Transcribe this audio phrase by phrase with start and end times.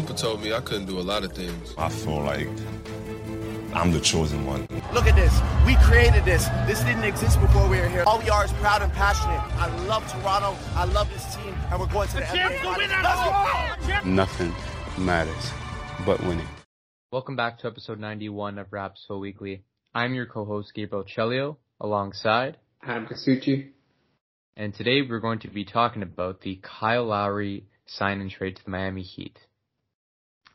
[0.00, 1.74] People told me I couldn't do a lot of things.
[1.76, 2.48] I feel like
[3.74, 4.66] I'm the chosen one.
[4.94, 5.38] Look at this.
[5.66, 6.48] We created this.
[6.66, 8.04] This didn't exist before we were here.
[8.06, 9.42] All we are is proud and passionate.
[9.60, 10.56] I love Toronto.
[10.74, 14.06] I love this team, and we're going to the, the NBA Finals.
[14.06, 14.54] Nothing
[14.96, 15.50] matters
[16.06, 16.48] but winning.
[17.12, 19.64] Welcome back to episode 91 of Rapsville Weekly.
[19.94, 23.72] I'm your co-host Gabriel Chelio, alongside Adam Kasuchi.
[24.56, 28.64] And today we're going to be talking about the Kyle Lowry sign and trade to
[28.64, 29.36] the Miami Heat.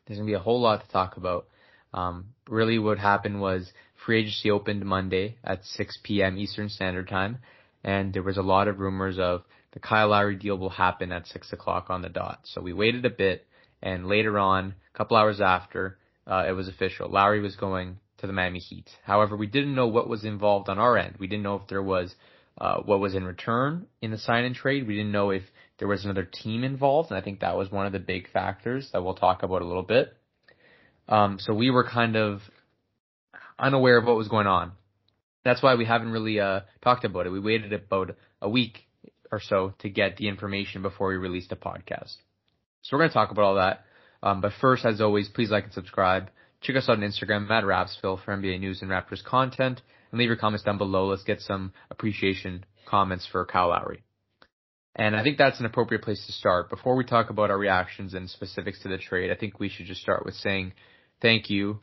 [0.05, 1.47] There's going to be a whole lot to talk about.
[1.93, 3.71] Um, really what happened was
[4.05, 6.37] free agency opened Monday at 6 p.m.
[6.37, 7.39] Eastern Standard Time,
[7.83, 11.27] and there was a lot of rumors of the Kyle Lowry deal will happen at
[11.27, 12.39] 6 o'clock on the dot.
[12.43, 13.46] So we waited a bit,
[13.82, 17.10] and later on, a couple hours after, uh, it was official.
[17.10, 18.89] Lowry was going to the Miami Heat.
[19.04, 21.15] However, we didn't know what was involved on our end.
[21.19, 22.15] We didn't know if there was
[22.57, 24.87] uh, what was in return in the sign and trade.
[24.87, 25.43] We didn't know if
[25.78, 28.89] there was another team involved, and I think that was one of the big factors
[28.93, 30.16] that we'll talk about a little bit.
[31.07, 32.42] Um, so we were kind of
[33.59, 34.72] unaware of what was going on.
[35.44, 37.30] That's why we haven't really uh, talked about it.
[37.30, 38.88] We waited about a week
[39.31, 42.16] or so to get the information before we released a podcast.
[42.81, 43.86] So we're going to talk about all that.
[44.23, 46.30] Um, but first, as always, please like and subscribe.
[46.61, 50.30] Check us out on Instagram at Rapsville for NBA news and Raptors content, and leave
[50.30, 51.08] your comments down below.
[51.08, 54.03] Let's get some appreciation comments for Kyle Lowry.
[54.95, 56.69] And I think that's an appropriate place to start.
[56.69, 59.87] Before we talk about our reactions and specifics to the trade, I think we should
[59.87, 60.71] just start with saying
[61.21, 61.81] thank you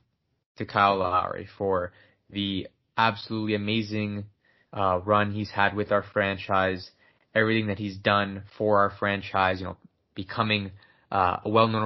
[0.56, 1.92] to Kyle Lowry for
[2.30, 4.24] the absolutely amazing
[4.72, 6.90] uh, run he's had with our franchise,
[7.34, 9.76] everything that he's done for our franchise, you know,
[10.14, 10.70] becoming
[11.10, 11.82] uh, a well-known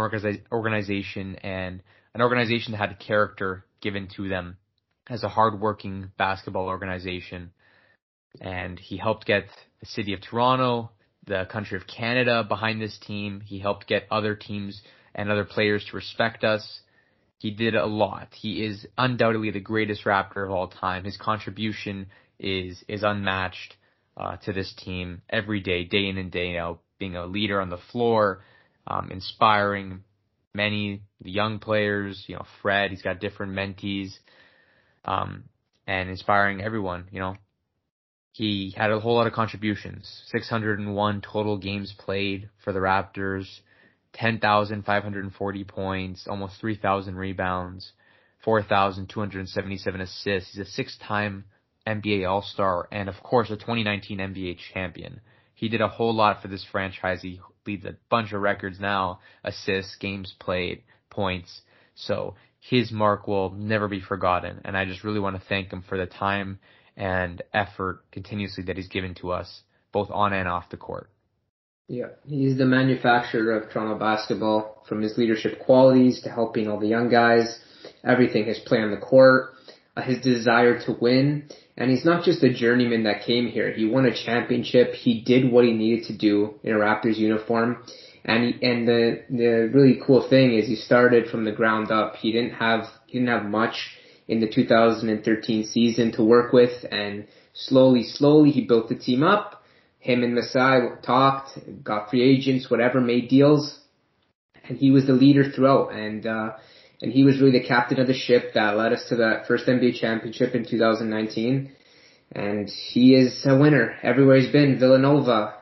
[0.52, 1.82] organization and
[2.14, 4.56] an organization that had character given to them
[5.08, 7.50] as a hardworking basketball organization.
[8.40, 9.46] And he helped get
[9.80, 10.90] the city of Toronto,
[11.26, 13.40] the country of Canada behind this team.
[13.44, 14.80] He helped get other teams
[15.14, 16.80] and other players to respect us.
[17.38, 18.28] He did a lot.
[18.32, 21.04] He is undoubtedly the greatest Raptor of all time.
[21.04, 22.06] His contribution
[22.38, 23.76] is is unmatched
[24.16, 26.80] uh, to this team every day, day in and day out.
[26.98, 28.42] Being a leader on the floor,
[28.86, 30.02] um, inspiring
[30.54, 32.24] many young players.
[32.26, 32.90] You know, Fred.
[32.90, 34.16] He's got different mentees,
[35.04, 35.44] um,
[35.86, 37.08] and inspiring everyone.
[37.10, 37.36] You know,
[38.36, 40.22] he had a whole lot of contributions.
[40.26, 43.46] 601 total games played for the Raptors.
[44.12, 47.92] 10,540 points, almost 3,000 rebounds,
[48.44, 50.52] 4,277 assists.
[50.52, 51.44] He's a six-time
[51.86, 55.20] NBA All-Star and of course a 2019 NBA champion.
[55.54, 57.22] He did a whole lot for this franchise.
[57.22, 61.62] He leads a bunch of records now, assists, games played, points.
[61.94, 64.60] So his mark will never be forgotten.
[64.64, 66.58] And I just really want to thank him for the time
[66.96, 69.62] and effort continuously that he's given to us,
[69.92, 71.10] both on and off the court.
[71.88, 76.88] Yeah, he's the manufacturer of Toronto basketball, from his leadership qualities to helping all the
[76.88, 77.60] young guys,
[78.04, 79.52] everything, his play on the court,
[79.96, 81.48] uh, his desire to win.
[81.76, 83.72] And he's not just a journeyman that came here.
[83.72, 84.94] He won a championship.
[84.94, 87.84] He did what he needed to do in a Raptors uniform.
[88.24, 92.16] And he, and the the really cool thing is he started from the ground up.
[92.16, 93.96] He didn't have he didn't have much
[94.28, 99.62] in the 2013 season to work with, and slowly, slowly he built the team up
[100.06, 103.80] him and Masai talked, got free agents, whatever, made deals,
[104.68, 105.92] and he was the leader throughout.
[105.92, 106.52] And uh,
[107.02, 109.66] and he was really the captain of the ship that led us to that first
[109.66, 111.72] NBA championship in 2019.
[112.32, 114.78] And he is a winner everywhere he's been.
[114.78, 115.54] Villanova,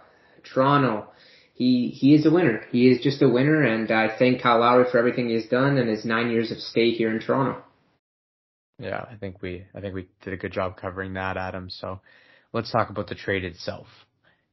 [0.42, 1.08] Toronto.
[1.54, 2.64] He he is a winner.
[2.70, 5.88] He is just a winner, and I thank Kyle Lowry for everything he's done and
[5.88, 7.62] his nine years of stay here in Toronto.
[8.78, 11.70] Yeah, I think we I think we did a good job covering that, Adam.
[11.70, 12.00] So
[12.52, 13.86] let's talk about the trade itself.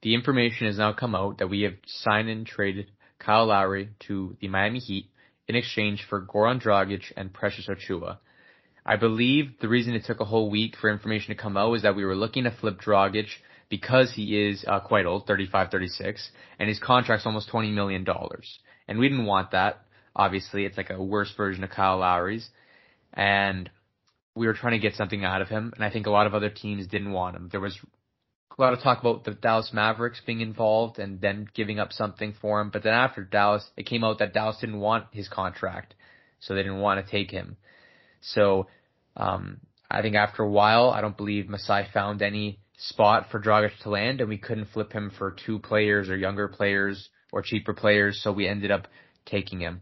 [0.04, 4.36] The information has now come out that we have signed and traded Kyle Lowry to
[4.40, 5.10] the Miami Heat
[5.48, 8.18] in exchange for Goran Dragic and Precious Achiuwa.
[8.86, 11.84] I believe the reason it took a whole week for information to come out is
[11.84, 13.28] that we were looking to flip Dragic
[13.70, 18.06] because he is uh, quite old, 35, 36, and his contract's almost $20 million.
[18.88, 19.81] And we didn't want that.
[20.16, 22.50] Obviously, it's like a worse version of Kyle Lowry's.
[23.13, 23.69] And
[24.36, 26.33] we were trying to get something out of him, and I think a lot of
[26.33, 27.50] other teams didn't want him.
[27.51, 27.78] There was
[28.57, 32.33] a lot of talk about the Dallas Mavericks being involved and then giving up something
[32.42, 32.69] for him.
[32.72, 35.95] But then after Dallas, it came out that Dallas didn't want his contract,
[36.39, 37.57] so they didn't want to take him.
[38.22, 38.68] So
[39.18, 43.72] um, I think after a while, I don't believe Masai found any spot for Dragic
[43.83, 47.74] to land, and we couldn't flip him for two players or younger players or cheaper
[47.74, 48.88] players, so we ended up
[49.25, 49.81] taking him.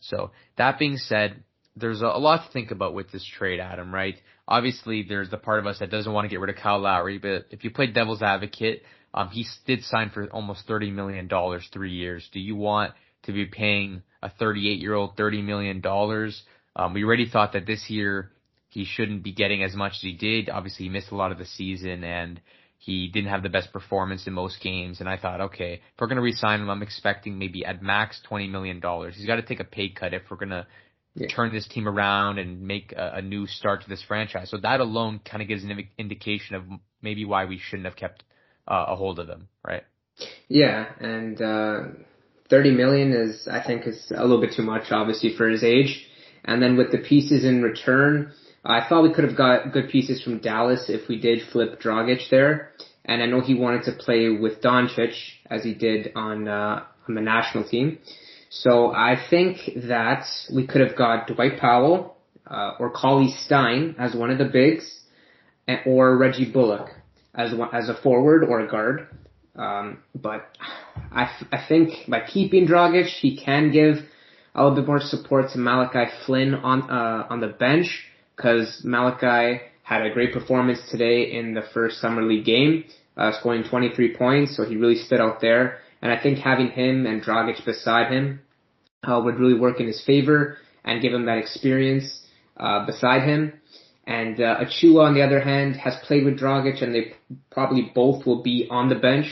[0.00, 1.42] So that being said,
[1.80, 4.16] there's a, a lot to think about with this trade, Adam, right?
[4.46, 7.18] Obviously, there's the part of us that doesn't want to get rid of Kyle Lowry,
[7.18, 8.82] but if you play devil's advocate,
[9.14, 11.28] um, he did sign for almost $30 million
[11.72, 12.28] three years.
[12.32, 12.94] Do you want
[13.24, 16.42] to be paying a 38 year old, 30 million dollars.
[16.76, 18.30] Um, we already thought that this year
[18.68, 20.48] he shouldn't be getting as much as he did.
[20.48, 22.40] Obviously, he missed a lot of the season and
[22.78, 25.00] he didn't have the best performance in most games.
[25.00, 28.20] And I thought, okay, if we're going to resign him, I'm expecting maybe at max
[28.30, 28.80] $20 million.
[29.12, 30.66] He's got to take a pay cut if we're going to
[31.18, 31.28] yeah.
[31.28, 34.50] turn this team around and make a, a, new start to this franchise.
[34.50, 36.64] So that alone kind of gives an indication of
[37.02, 38.22] maybe why we shouldn't have kept
[38.66, 39.82] uh, a hold of him, right?
[40.48, 41.80] Yeah, and uh,
[42.50, 46.06] 30 million is, I think, is a little bit too much, obviously, for his age.
[46.44, 48.32] And then with the pieces in return,
[48.64, 52.28] I thought we could have got good pieces from Dallas if we did flip Dragic
[52.30, 52.70] there.
[53.04, 55.14] And I know he wanted to play with Doncic
[55.50, 57.98] as he did on uh, on the national team.
[58.50, 59.58] So I think
[59.88, 62.16] that we could have got Dwight Powell
[62.46, 65.00] uh, or Cauley Stein as one of the bigs,
[65.84, 66.88] or Reggie Bullock
[67.34, 69.08] as one, as a forward or a guard.
[69.54, 70.46] Um, but
[71.12, 73.96] I, I think by keeping Dragic, he can give
[74.54, 78.06] a little bit more support to Malachi Flynn on uh, on the bench
[78.36, 82.84] because Malachi had a great performance today in the first summer league game,
[83.16, 85.78] uh, scoring 23 points, so he really stood out there.
[86.02, 88.40] And I think having him and Dragic beside him
[89.02, 92.22] uh, would really work in his favor and give him that experience
[92.56, 93.52] uh, beside him.
[94.06, 97.14] And uh, Achiuwa, on the other hand, has played with Dragic, and they
[97.50, 99.26] probably both will be on the bench.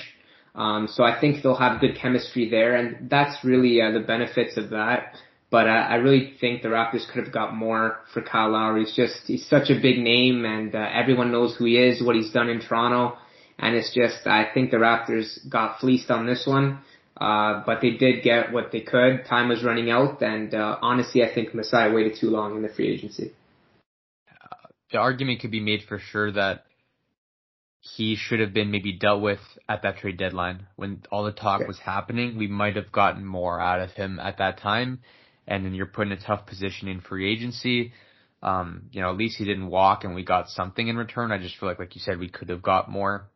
[0.54, 4.56] Um, so I think they'll have good chemistry there, and that's really uh, the benefits
[4.58, 5.14] of that.
[5.50, 8.84] But uh, I really think the Raptors could have got more for Kyle Lowry.
[8.84, 12.16] He's just he's such a big name, and uh, everyone knows who he is, what
[12.16, 13.16] he's done in Toronto
[13.58, 16.80] and it's just I think the Raptors got fleeced on this one.
[17.18, 19.24] Uh, but they did get what they could.
[19.26, 22.68] Time was running out, and uh, honestly, I think Masai waited too long in the
[22.68, 23.32] free agency.
[24.30, 26.64] Uh, the argument could be made for sure that
[27.80, 31.60] he should have been maybe dealt with at that trade deadline when all the talk
[31.60, 31.68] okay.
[31.68, 32.36] was happening.
[32.36, 35.00] We might have gotten more out of him at that time,
[35.46, 37.92] and then you're put in a tough position in free agency.
[38.42, 41.32] Um, you know, at least he didn't walk, and we got something in return.
[41.32, 43.30] I just feel like, like you said, we could have got more.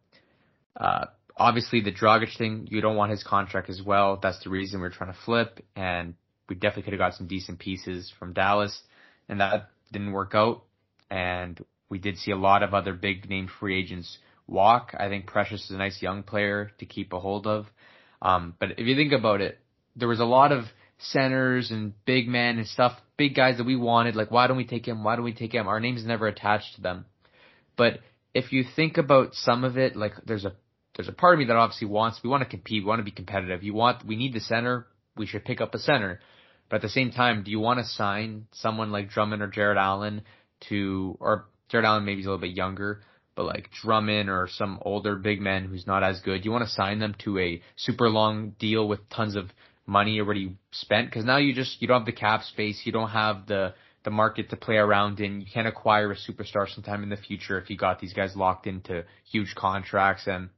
[0.77, 1.07] Uh,
[1.37, 4.19] obviously the Dragic thing, you don't want his contract as well.
[4.23, 6.15] That's the reason we're trying to flip, and
[6.49, 8.83] we definitely could have got some decent pieces from Dallas,
[9.29, 10.63] and that didn't work out.
[11.11, 11.59] And
[11.89, 14.95] we did see a lot of other big name free agents walk.
[14.99, 17.67] I think Precious is a nice young player to keep a hold of.
[18.23, 19.59] Um, but if you think about it,
[19.97, 20.65] there was a lot of
[20.99, 24.15] centers and big men and stuff, big guys that we wanted.
[24.15, 25.03] Like, why don't we take him?
[25.03, 25.67] Why don't we take him?
[25.67, 27.07] Our name's never attached to them.
[27.77, 28.01] But
[28.35, 30.53] if you think about some of it, like there's a
[30.97, 33.05] there's a part of me that obviously wants we want to compete, we want to
[33.05, 33.63] be competitive.
[33.63, 34.87] You want we need the center,
[35.17, 36.21] we should pick up a center.
[36.69, 39.79] But at the same time, do you want to sign someone like Drummond or Jarrett
[39.79, 40.23] Allen
[40.69, 43.03] to or Jarrett Allen maybe is a little bit younger,
[43.35, 46.65] but like Drummond or some older big man who's not as good, do you want
[46.65, 49.51] to sign them to a super long deal with tons of
[49.87, 51.09] money already spent?
[51.09, 53.75] Because now you just you don't have the cap space, you don't have the
[54.05, 55.41] the market to play around in.
[55.41, 58.67] You can't acquire a superstar sometime in the future if you got these guys locked
[58.67, 60.27] into huge contracts.
[60.27, 60.51] And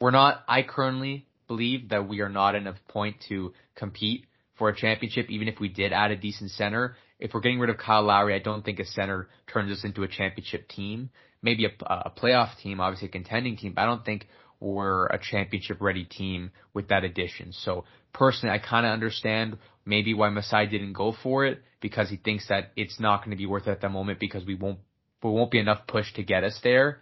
[0.00, 4.26] we're not, I currently believe that we are not in a point to compete
[4.58, 6.96] for a championship, even if we did add a decent center.
[7.18, 10.02] If we're getting rid of Kyle Lowry, I don't think a center turns us into
[10.02, 11.10] a championship team.
[11.42, 14.26] Maybe a, a playoff team, obviously a contending team, but I don't think
[14.60, 17.52] we're a championship ready team with that addition.
[17.52, 22.16] So personally, I kind of understand maybe why Masai didn't go for it because he
[22.16, 24.80] thinks that it's not going to be worth it at the moment because we won't
[25.22, 27.00] there won't be enough push to get us there.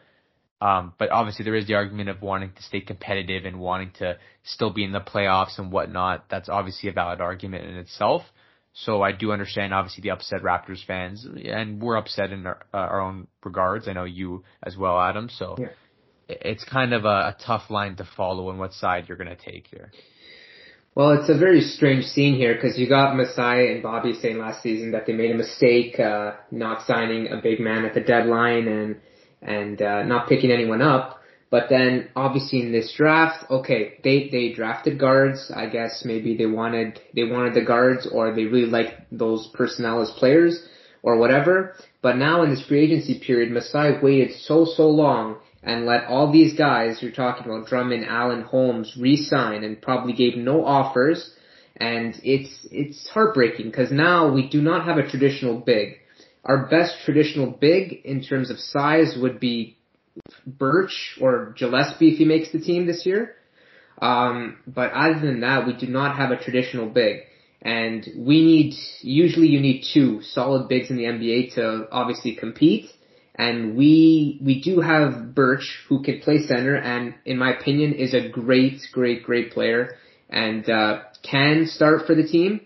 [0.61, 4.19] Um, but obviously there is the argument of wanting to stay competitive and wanting to
[4.45, 6.26] still be in the playoffs and whatnot.
[6.31, 8.23] That's obviously a valid argument in itself.
[8.73, 12.79] So I do understand obviously the upset Raptors fans and we're upset in our, uh,
[12.79, 13.88] our own regards.
[13.88, 15.29] I know you as well, Adam.
[15.29, 15.67] So yeah.
[16.29, 19.37] it's kind of a, a tough line to follow on what side you're going to
[19.37, 19.93] take here.
[20.97, 24.63] Well, it's a very strange scene here because you got Masai and Bobby saying last
[24.63, 28.69] season that they made a mistake uh, not signing a big man at the deadline
[28.69, 28.97] and
[29.43, 31.21] and uh, not picking anyone up.
[31.51, 35.51] But then obviously in this draft, okay, they they drafted guards.
[35.53, 40.01] I guess maybe they wanted they wanted the guards or they really liked those personnel
[40.01, 40.65] as players
[41.03, 41.75] or whatever.
[42.03, 46.30] But now in this free agency period, Masai waited so so long and let all
[46.30, 51.35] these guys you're talking about, Drummond, Allen, Holmes, re-sign and probably gave no offers.
[51.76, 55.97] And it's, it's heartbreaking because now we do not have a traditional big.
[56.44, 59.78] Our best traditional big in terms of size would be
[60.47, 63.35] Birch or Gillespie if he makes the team this year.
[64.00, 67.23] Um, but other than that, we do not have a traditional big.
[67.62, 72.90] And we need, usually you need two solid bigs in the NBA to obviously compete
[73.35, 78.14] and we we do have Birch who can play center and in my opinion is
[78.14, 79.97] a great great great player
[80.31, 82.61] and uh, can start for the team.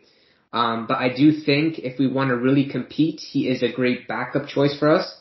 [0.53, 4.09] Um, but I do think if we want to really compete, he is a great
[4.09, 5.15] backup choice for us.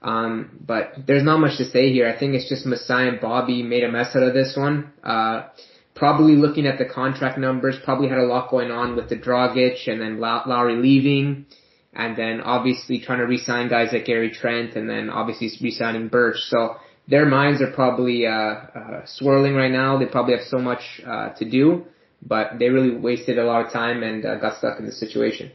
[0.00, 2.08] Um, but there's not much to say here.
[2.08, 4.92] I think it's just Masai and Bobby made a mess out of this one.
[5.02, 5.48] Uh,
[5.94, 9.86] probably looking at the contract numbers, probably had a lot going on with the Dragic
[9.86, 11.46] and then Lowry leaving.
[11.94, 16.38] And then obviously trying to re-sign guys like Gary Trent and then obviously re-signing Birch.
[16.48, 19.98] So their minds are probably, uh, uh, swirling right now.
[19.98, 21.84] They probably have so much, uh, to do,
[22.20, 25.52] but they really wasted a lot of time and uh, got stuck in the situation.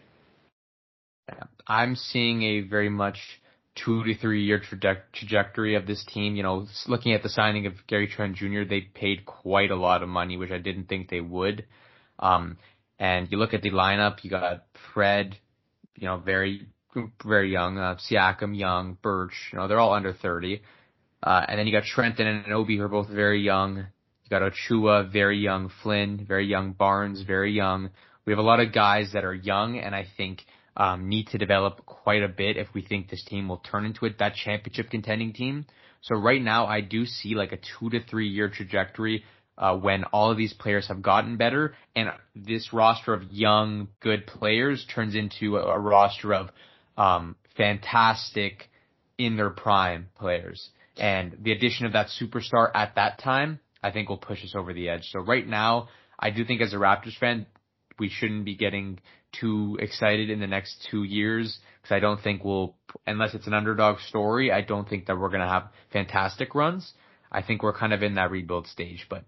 [1.67, 3.19] I'm seeing a very much
[3.75, 6.35] two to three year traje- trajectory of this team.
[6.35, 10.03] You know, looking at the signing of Gary Trent Jr., they paid quite a lot
[10.03, 11.65] of money, which I didn't think they would.
[12.17, 12.57] Um,
[12.97, 15.37] and you look at the lineup, you got Fred,
[15.99, 16.67] you know, very,
[17.25, 20.61] very young, uh, Siakam, young, Birch, you know, they're all under 30.
[21.21, 23.77] Uh, and then you got Trenton and Obi who are both very young.
[23.77, 27.89] You got Achiuwa, very young, Flynn, very young, Barnes, very young.
[28.25, 30.41] We have a lot of guys that are young and I think
[30.77, 34.05] um, need to develop quite a bit if we think this team will turn into
[34.05, 35.65] it, that championship contending team.
[36.01, 39.25] So right now, I do see like a two to three year trajectory
[39.59, 44.25] uh, when all of these players have gotten better, and this roster of young, good
[44.25, 46.49] players turns into a, a roster of
[46.97, 48.69] um, fantastic
[49.17, 50.69] in their prime players.
[50.97, 54.73] And the addition of that superstar at that time, I think will push us over
[54.73, 55.09] the edge.
[55.11, 57.45] So right now, I do think as a Raptors fan,
[57.99, 58.99] we shouldn't be getting
[59.39, 62.75] too excited in the next two years because I don't think we'll,
[63.05, 66.93] unless it's an underdog story, I don't think that we're going to have fantastic runs.
[67.31, 69.23] I think we're kind of in that rebuild stage, but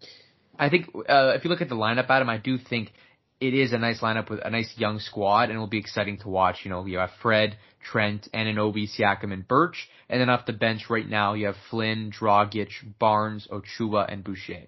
[0.57, 2.91] I think, uh, if you look at the lineup, Adam, I do think
[3.39, 6.17] it is a nice lineup with a nice young squad and it will be exciting
[6.19, 6.59] to watch.
[6.63, 9.89] You know, you have Fred, Trent, and Anunoby, Siakam, and Birch.
[10.09, 14.67] And then off the bench right now, you have Flynn, Dragic, Barnes, Achiuwa, and Boucher.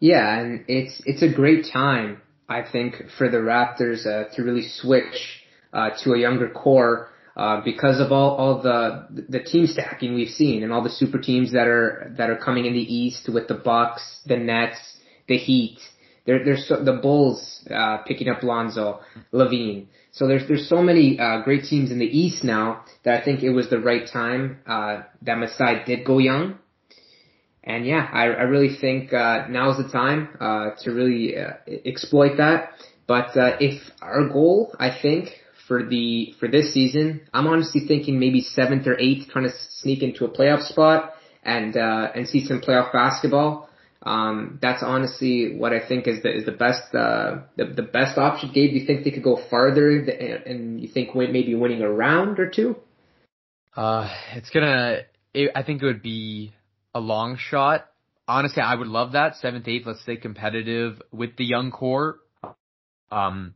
[0.00, 4.66] Yeah, and it's, it's a great time I think, for the Raptors uh, to really
[4.68, 10.14] switch uh, to a younger core uh, because of all, all the the team stacking
[10.14, 13.28] we've seen and all the super teams that are that are coming in the East
[13.32, 14.78] with the Bucks, the Nets,
[15.28, 15.78] the Heat.
[16.24, 19.00] There, there's so, the Bulls uh, picking up Lonzo,
[19.32, 19.86] LaVine.
[20.10, 23.42] So there's there's so many uh, great teams in the East now that I think
[23.42, 26.58] it was the right time uh, that Masai did go young
[27.66, 32.36] and yeah, I, I really think uh, now's the time uh, to really uh, exploit
[32.36, 32.70] that.
[33.08, 35.30] But uh, if our goal, I think
[35.66, 40.02] for the for this season, I'm honestly thinking maybe seventh or eighth, trying to sneak
[40.02, 43.68] into a playoff spot and uh, and see some playoff basketball.
[44.02, 48.18] Um, that's honestly what I think is the is the best uh, the the best
[48.18, 48.50] option.
[48.52, 52.38] Gabe, do you think they could go farther, and you think maybe winning a round
[52.38, 52.76] or two?
[53.74, 55.00] Uh, it's gonna.
[55.34, 56.54] It, I think it would be
[56.94, 57.88] a long shot.
[58.28, 59.86] Honestly, I would love that seventh, eighth.
[59.86, 62.18] Let's stay competitive with the young core.
[63.10, 63.54] Um,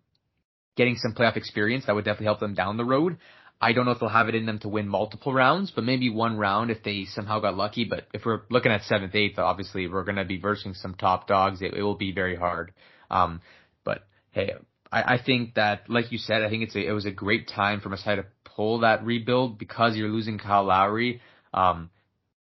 [0.81, 3.19] getting some playoff experience that would definitely help them down the road.
[3.61, 6.09] I don't know if they'll have it in them to win multiple rounds, but maybe
[6.09, 7.85] one round if they somehow got lucky.
[7.85, 11.29] But if we're looking at seventh, eighth, obviously we're going to be versing some top
[11.29, 11.61] dogs.
[11.61, 12.73] It, it will be very hard.
[13.11, 13.43] Um,
[13.85, 14.55] but hey,
[14.91, 17.47] I, I think that, like you said, I think it's a, it was a great
[17.47, 18.25] time for Masai to
[18.57, 21.21] pull that rebuild because you're losing Kyle Lowry.
[21.53, 21.91] Um,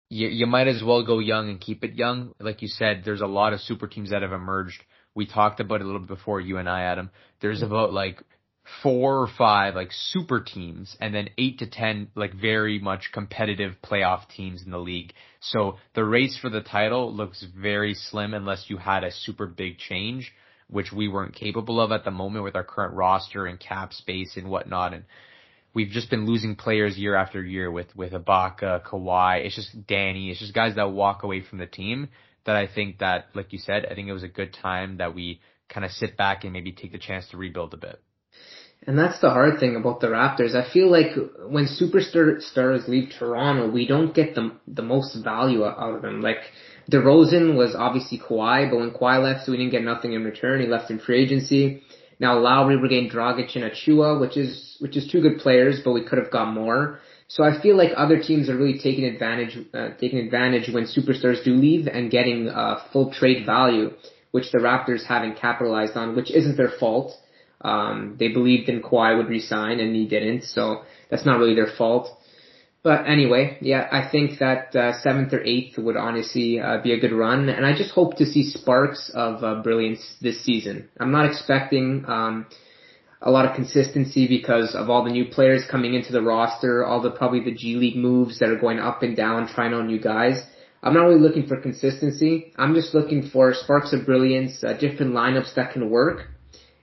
[0.09, 2.33] you, you might as well go young and keep it young.
[2.39, 4.81] Like you said, there's a lot of super teams that have emerged.
[5.15, 7.11] We talked about it a little bit before you and I, Adam.
[7.41, 8.23] There's about like
[8.81, 13.75] four or five like super teams and then eight to ten like very much competitive
[13.83, 15.13] playoff teams in the league.
[15.41, 19.77] So the race for the title looks very slim unless you had a super big
[19.77, 20.31] change,
[20.69, 24.37] which we weren't capable of at the moment with our current roster and cap space
[24.37, 24.93] and whatnot.
[24.93, 25.03] And
[25.73, 29.45] we've just been losing players year after year with with Ibaka, Kawhi.
[29.45, 30.31] It's just Danny.
[30.31, 32.09] It's just guys that walk away from the team.
[32.45, 35.15] That I think that, like you said, I think it was a good time that
[35.15, 38.01] we kind of sit back and maybe take the chance to rebuild a bit.
[38.85, 40.55] And that's the hard thing about the Raptors.
[40.55, 41.15] I feel like
[41.47, 46.21] when superstars leave Toronto, we don't get the the most value out of them.
[46.21, 46.39] Like
[46.91, 50.59] DeRozan was obviously Kawhi, but when Kawhi left, we didn't get nothing in return.
[50.59, 51.81] He left in free agency.
[52.19, 56.03] Now Lowry regained Dragic and Achiuwa, which is which is two good players, but we
[56.03, 56.99] could have got more.
[57.33, 61.43] So I feel like other teams are really taking advantage uh, taking advantage when superstars
[61.43, 63.89] do leave and getting uh, full trade value,
[64.29, 67.09] which the Raptors haven't capitalized on, which isn't their fault.
[67.61, 71.73] Um, they believed in Kawhi would resign and he didn't, so that's not really their
[71.75, 72.07] fault.
[72.83, 76.99] But anyway, yeah, I think that uh, seventh or eighth would honestly uh, be a
[76.99, 80.87] good run, and I just hope to see sparks of uh, brilliance this season.
[80.99, 82.45] I'm not expecting um,
[83.25, 87.01] a lot of consistency because of all the new players coming into the roster, all
[87.01, 89.99] the probably the G League moves that are going up and down, trying on new
[89.99, 90.43] guys.
[90.83, 92.51] I'm not really looking for consistency.
[92.57, 96.27] I'm just looking for sparks of brilliance, uh, different lineups that can work,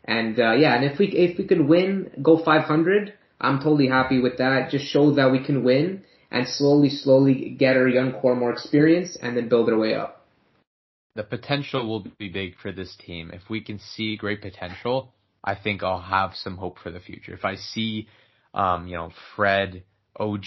[0.07, 4.19] And uh, yeah, and if we if we could win, go 500, I'm totally happy
[4.21, 4.71] with that.
[4.71, 9.19] Just show that we can win and slowly, slowly get our young core more experience
[9.21, 10.27] and then build our way up.
[11.17, 13.31] The potential will be big for this team.
[13.35, 17.33] If we can see great potential, I think I'll have some hope for the future.
[17.33, 18.09] If I see,
[18.55, 19.85] um, you know, Fred,
[20.19, 20.45] OG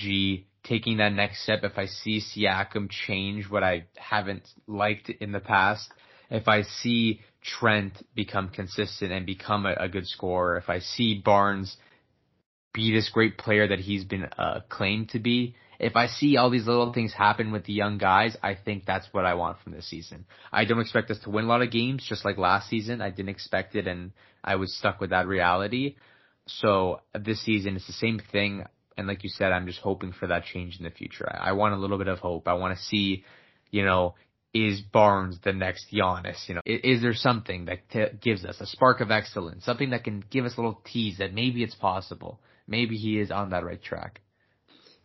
[0.63, 5.39] taking that next step, if I see Siakam change what I haven't liked in the
[5.39, 5.91] past,
[6.29, 11.21] if I see Trent become consistent and become a, a good scorer, if I see
[11.23, 11.75] Barnes
[12.73, 16.49] be this great player that he's been uh, claimed to be, if I see all
[16.49, 19.73] these little things happen with the young guys, I think that's what I want from
[19.73, 20.25] this season.
[20.51, 23.01] I don't expect us to win a lot of games, just like last season.
[23.01, 24.11] I didn't expect it, and
[24.43, 25.95] I was stuck with that reality.
[26.45, 28.63] So this season, it's the same thing.
[28.97, 31.27] And like you said, I'm just hoping for that change in the future.
[31.29, 32.47] I, I want a little bit of hope.
[32.47, 33.23] I want to see,
[33.71, 34.15] you know,
[34.53, 36.47] is Barnes the next Giannis?
[36.47, 39.89] You know, is, is there something that t- gives us a spark of excellence, something
[39.89, 43.49] that can give us a little tease that maybe it's possible, maybe he is on
[43.49, 44.21] that right track.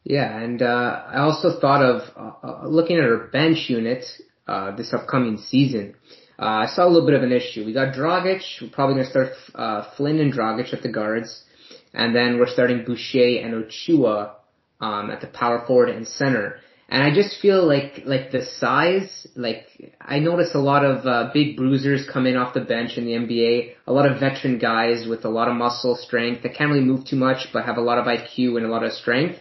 [0.04, 4.04] Yeah, and uh, I also thought of uh, uh, looking at our bench unit
[4.46, 5.94] uh, this upcoming season.
[6.38, 7.64] Uh, I saw a little bit of an issue.
[7.64, 8.40] We got Dragic.
[8.62, 11.44] We're probably going to start uh, Flynn and Dragic at the guards,
[11.92, 14.30] and then we're starting Boucher and Achiuwa
[14.80, 16.60] um, at the power forward and center.
[16.88, 19.66] And I just feel like like the size, like
[20.00, 23.12] I notice a lot of uh, big bruisers come in off the bench in the
[23.12, 23.74] NBA.
[23.86, 27.04] A lot of veteran guys with a lot of muscle strength that can't really move
[27.04, 29.38] too much, but have a lot of IQ and a lot of strength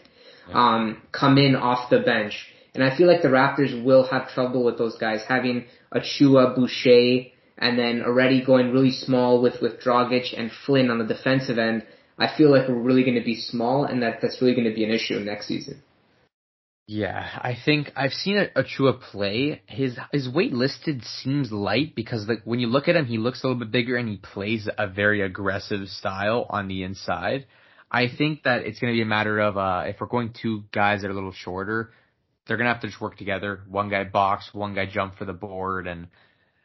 [0.53, 2.47] um, come in off the bench.
[2.73, 7.29] And I feel like the Raptors will have trouble with those guys having Achiuwa, Boucher,
[7.57, 11.83] and then already going really small with, with Dragic and Flynn on the defensive end.
[12.19, 14.75] I feel like we're really going to be small and that that's really going to
[14.75, 15.81] be an issue next season.
[16.87, 19.61] Yeah, I think I've seen Achiuwa play.
[19.65, 23.43] His his weight listed seems light because like when you look at him, he looks
[23.43, 27.45] a little bit bigger and he plays a very aggressive style on the inside.
[27.89, 30.63] I think that it's going to be a matter of uh, if we're going two
[30.73, 31.91] guys that are a little shorter,
[32.47, 33.61] they're going to have to just work together.
[33.69, 36.07] One guy box, one guy jump for the board, and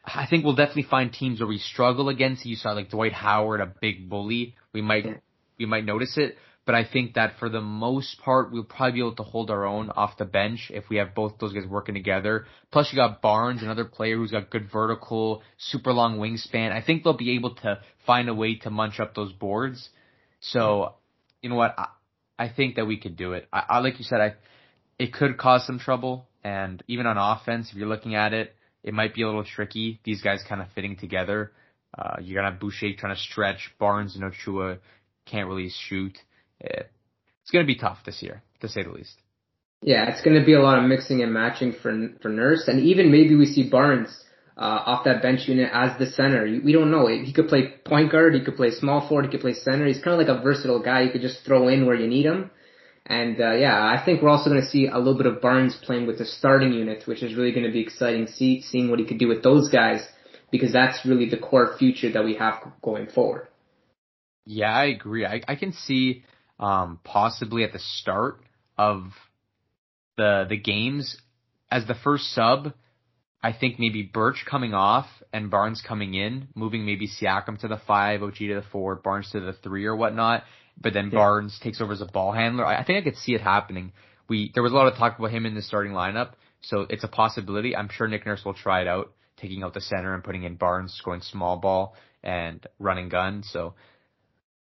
[0.03, 2.45] I think we'll definitely find teams where we struggle against.
[2.45, 4.55] You saw like Dwight Howard, a big bully.
[4.73, 5.21] We might
[5.57, 8.99] we might notice it, but I think that for the most part, we'll probably be
[8.99, 11.95] able to hold our own off the bench if we have both those guys working
[11.95, 12.45] together.
[12.71, 16.71] Plus, you got Barnes, another player who's got good vertical, super long wingspan.
[16.71, 19.89] I think they'll be able to find a way to munch up those boards.
[20.39, 20.95] So
[21.43, 21.75] you know what?
[21.77, 21.89] I,
[22.39, 23.47] I think that we could do it.
[23.53, 24.33] I, I like you said, I
[24.97, 28.93] it could cause some trouble, and even on offense, if you're looking at it, it
[28.93, 29.99] might be a little tricky.
[30.03, 31.51] These guys kind of fitting together.
[31.95, 33.71] Uh, you're gonna have Boucher trying to stretch.
[33.77, 34.79] Barnes and Achiuwa
[35.25, 36.17] can't really shoot.
[36.59, 36.89] It,
[37.41, 39.19] it's gonna be tough this year, to say the least.
[39.81, 43.11] Yeah, it's to be a lot of mixing and matching for for Nurse, and even
[43.11, 44.23] maybe we see Barnes
[44.57, 46.43] uh, off that bench unit as the center.
[46.63, 47.07] We don't know.
[47.07, 48.35] He could play point guard.
[48.35, 49.25] He could play small forward.
[49.25, 49.85] He could play center.
[49.85, 51.01] He's kind of like a versatile guy.
[51.01, 52.51] You could just throw in where you need him.
[53.05, 55.77] And uh, yeah, I think we're also going to see a little bit of Barnes
[55.81, 58.27] playing with the starting unit, which is really going to be exciting.
[58.27, 60.01] See, seeing what he could do with those guys,
[60.51, 63.47] because that's really the core future that we have going forward.
[64.45, 65.25] Yeah, I agree.
[65.25, 66.23] I, I can see
[66.59, 68.39] um, possibly at the start
[68.77, 69.07] of
[70.15, 71.17] the the games
[71.71, 72.73] as the first sub
[73.43, 77.81] I think maybe Birch coming off and Barnes coming in, moving maybe Siakam to the
[77.85, 80.43] five, OG to the four, Barnes to the three or whatnot.
[80.81, 81.19] But then yeah.
[81.19, 82.65] Barnes takes over as a ball handler.
[82.65, 83.91] I think I could see it happening.
[84.29, 87.03] We there was a lot of talk about him in the starting lineup, so it's
[87.03, 87.75] a possibility.
[87.75, 90.55] I'm sure Nick Nurse will try it out, taking out the center and putting in
[90.55, 93.43] Barnes, going small ball and running gun.
[93.43, 93.73] So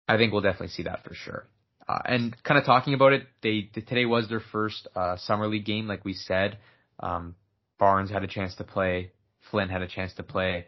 [0.07, 1.45] I think we'll definitely see that for sure.
[1.87, 5.65] Uh, and kind of talking about it, they today was their first uh, summer league
[5.65, 6.57] game, like we said.
[7.01, 7.35] Um,
[7.81, 9.11] Barnes had a chance to play,
[9.49, 10.67] Flynn had a chance to play,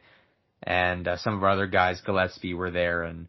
[0.64, 3.28] and uh, some of our other guys, Gillespie, were there, and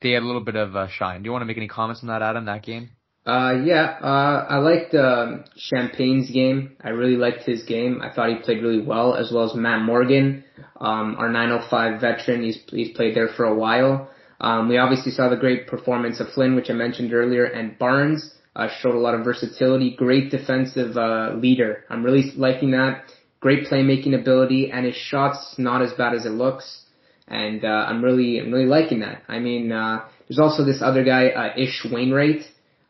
[0.00, 1.22] they had a little bit of a shine.
[1.22, 2.46] Do you want to make any comments on that, Adam?
[2.46, 2.88] That game?
[3.26, 6.74] Uh, yeah, uh, I liked um, Champagnie's game.
[6.82, 8.00] I really liked his game.
[8.02, 10.42] I thought he played really well, as well as Matt Morgan,
[10.80, 12.42] um, our 905 veteran.
[12.42, 14.08] He's he's played there for a while.
[14.40, 18.34] Um, we obviously saw the great performance of Flynn, which I mentioned earlier, and Barnes
[18.54, 21.84] uh, showed a lot of versatility, great defensive uh, leader.
[21.88, 23.04] I'm really liking that.
[23.40, 26.82] Great playmaking ability, and his shots not as bad as it looks.
[27.26, 29.22] And uh, I'm really, I'm really liking that.
[29.26, 32.42] I mean, uh, there's also this other guy, uh, Ish Wainwright.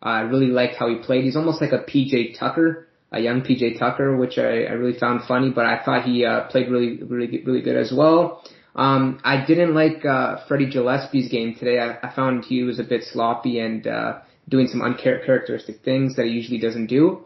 [0.04, 1.24] Uh, I really liked how he played.
[1.24, 5.22] He's almost like a PJ Tucker, a young PJ Tucker, which I, I really found
[5.26, 5.50] funny.
[5.50, 8.44] But I thought he uh, played really, really, really good as well.
[8.74, 11.78] Um, I didn't like uh, Freddie Gillespie's game today.
[11.78, 16.26] I, I found he was a bit sloppy and uh, doing some uncharacteristic things that
[16.26, 17.24] he usually doesn't do.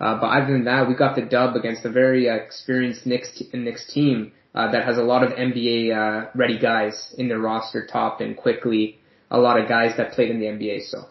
[0.00, 3.36] Uh, but other than that, we got the dub against a very uh, experienced Knicks,
[3.36, 7.38] t- Knicks team uh, that has a lot of NBA uh, ready guys in their
[7.38, 8.98] roster, top and quickly.
[9.30, 10.88] A lot of guys that played in the NBA.
[10.88, 11.04] So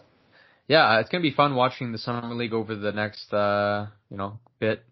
[0.66, 4.38] yeah, it's gonna be fun watching the summer league over the next uh, you know
[4.58, 4.84] bit.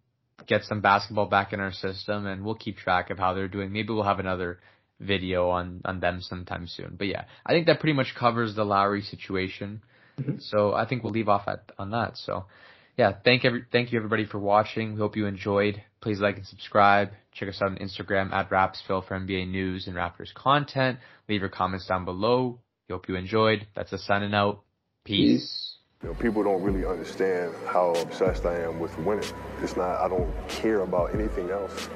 [0.47, 3.73] Get some basketball back in our system, and we'll keep track of how they're doing.
[3.73, 4.61] Maybe we'll have another
[5.01, 6.95] video on on them sometime soon.
[6.97, 9.83] But yeah, I think that pretty much covers the Lowry situation.
[10.21, 10.39] Mm-hmm.
[10.41, 12.17] So I think we'll leave off at on that.
[12.17, 12.47] So
[12.97, 14.95] yeah, thank every thank you everybody for watching.
[14.95, 15.83] We hope you enjoyed.
[16.01, 17.11] Please like and subscribe.
[17.33, 20.99] Check us out on Instagram at Rapsville for NBA news and Raptors content.
[21.29, 22.59] Leave your comments down below.
[22.89, 23.67] We hope you enjoyed.
[23.75, 24.63] That's a signing out.
[25.05, 25.41] Peace.
[25.41, 25.73] Peace.
[26.03, 29.29] You know, people don't really understand how obsessed I am with winning.
[29.63, 31.89] It's not, I don't care about anything else.